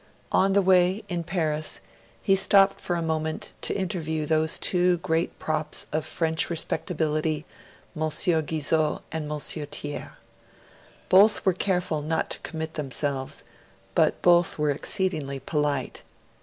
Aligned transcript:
On 0.31 0.53
the 0.53 0.63
way, 0.63 1.03
in 1.09 1.23
Paris, 1.23 1.79
he 2.23 2.35
stopped 2.35 2.81
for 2.81 2.95
a 2.95 3.03
moment 3.03 3.51
to 3.61 3.77
interview 3.77 4.25
those 4.25 4.57
two 4.57 4.97
great 4.97 5.37
props 5.37 5.85
of 5.91 6.07
French 6.07 6.49
respectability, 6.49 7.45
M. 7.95 8.09
Guizot 8.09 9.03
and 9.11 9.31
M. 9.31 9.39
Thiers. 9.39 10.13
Both 11.07 11.45
were 11.45 11.53
careful 11.53 12.01
not 12.01 12.31
to 12.31 12.39
commit 12.39 12.73
themselves, 12.73 13.43
but 13.93 14.19
both 14.23 14.57
were 14.57 14.71
exceedingly 14.71 15.39
polite. 15.39 16.01